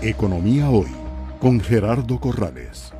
[0.00, 0.86] Economía Hoy
[1.40, 2.92] con Gerardo Corrales.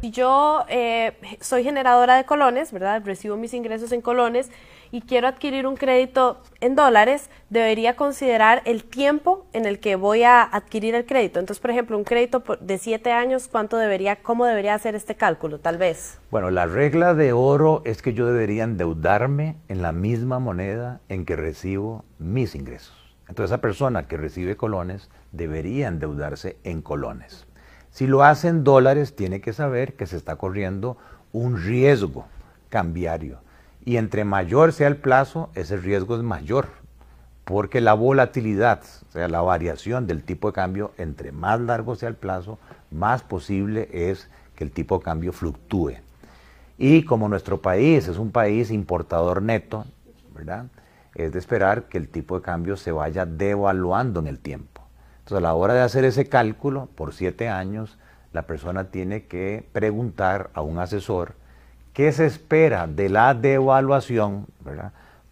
[0.00, 3.02] Yo eh, soy generadora de colones, ¿verdad?
[3.04, 4.50] Recibo mis ingresos en colones
[4.92, 10.22] y quiero adquirir un crédito en dólares, debería considerar el tiempo en el que voy
[10.22, 11.38] a adquirir el crédito.
[11.38, 15.60] Entonces, por ejemplo, un crédito de siete años, ¿cuánto debería, cómo debería hacer este cálculo,
[15.60, 16.18] tal vez?
[16.30, 21.26] Bueno, la regla de oro es que yo debería endeudarme en la misma moneda en
[21.26, 23.03] que recibo mis ingresos.
[23.28, 27.46] Entonces, esa persona que recibe colones debería endeudarse en colones.
[27.90, 30.96] Si lo hace en dólares, tiene que saber que se está corriendo
[31.32, 32.26] un riesgo
[32.68, 33.38] cambiario.
[33.84, 36.68] Y entre mayor sea el plazo, ese riesgo es mayor.
[37.44, 42.08] Porque la volatilidad, o sea, la variación del tipo de cambio, entre más largo sea
[42.08, 42.58] el plazo,
[42.90, 45.94] más posible es que el tipo de cambio fluctúe.
[46.78, 49.84] Y como nuestro país es un país importador neto,
[50.34, 50.66] ¿verdad?
[51.14, 54.82] Es de esperar que el tipo de cambio se vaya devaluando en el tiempo.
[55.20, 57.98] Entonces, a la hora de hacer ese cálculo, por siete años,
[58.32, 61.34] la persona tiene que preguntar a un asesor
[61.92, 64.46] qué se espera de la devaluación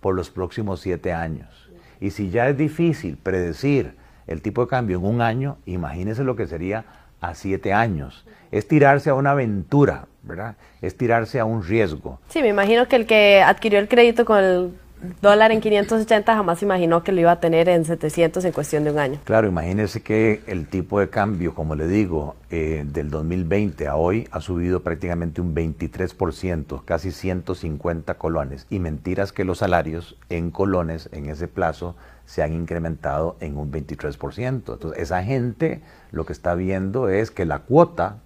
[0.01, 1.71] por los próximos siete años.
[2.01, 6.37] Y si ya es difícil predecir el tipo de cambio en un año, imagínese lo
[6.37, 6.84] que sería
[7.21, 8.25] a siete años.
[8.51, 10.56] Es tirarse a una aventura, ¿verdad?
[10.81, 12.21] Es tirarse a un riesgo.
[12.28, 14.73] Sí, me imagino que el que adquirió el crédito con el
[15.20, 18.91] dólar en 580 jamás imaginó que lo iba a tener en 700 en cuestión de
[18.91, 19.19] un año.
[19.25, 24.28] Claro, imagínese que el tipo de cambio, como le digo, eh, del 2020 a hoy
[24.31, 28.67] ha subido prácticamente un 23%, casi 150 colones.
[28.70, 33.72] Y mentiras que los salarios en colones en ese plazo se han incrementado en un
[33.72, 34.48] 23%.
[34.48, 38.19] Entonces, esa gente lo que está viendo es que la cuota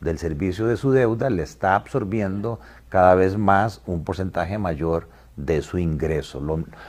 [0.00, 5.62] del servicio de su deuda le está absorbiendo cada vez más un porcentaje mayor de
[5.62, 6.40] su ingreso.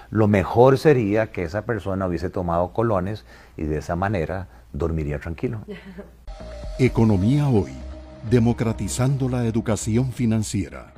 [0.10, 3.26] Lo, mejor sería que esa persona hubiese tomado colones
[3.58, 5.62] y de esa manera dormiría tranquilo.
[6.80, 7.74] Economía hoy,
[8.30, 10.94] democratizando la educación financiera.